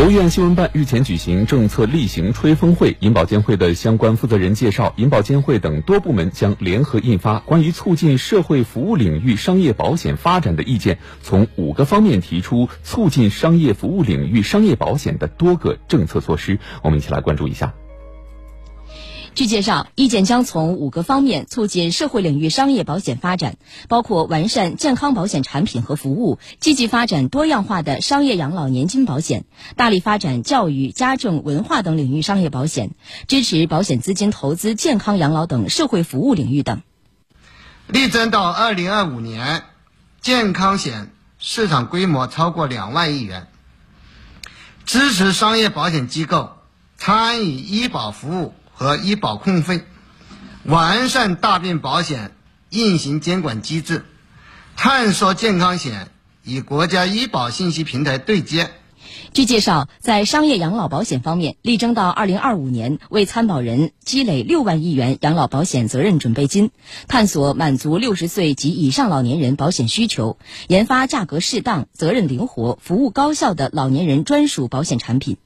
[0.00, 16.58] 国务院新闻办日前举行政策例行吹风会，银保监会的相关负责人介绍，银保监会等多部门将联合印发关于促进社会服务领域商业保险发展的意见，从五个方面提出促进商业服务领域商业保险的多个政策措施。
[16.82, 17.74] 我们一起来关注一下。
[19.34, 23.56] 据介绍，意见将从五个方面促进社会领域商业保险发展，
[23.88, 29.44] 包括完善健康保险产品和服务，积极发展多样化的商业养老年金保险，
[29.76, 32.90] 大力发展教育、家政、文化等领域商业保险，
[33.28, 36.82] 支持保险资金投资健康养老等社会服务领域等。
[37.86, 39.62] 力争到二零二五年，
[40.20, 43.46] 健康险市场规模超过两万亿元，
[44.84, 46.50] 支持商业保险机构
[46.98, 48.52] 参与医保服务。
[48.80, 49.82] 和医保控费，
[50.64, 52.30] 完善大病保险
[52.70, 54.06] 运行监管机制，
[54.74, 56.08] 探索健康险
[56.44, 58.70] 与国家医保信息平台对接。
[59.34, 66.70] 据介绍，在商业养老保险方面，力争到二零二五年为参保人积累六万亿元养老保险责任准备金，
[67.06, 70.38] 探索满足六十岁及以上老年人保险需求，
[70.68, 75.36] 研发价格适当、责任灵活、服务高效的老年人专属保险产品。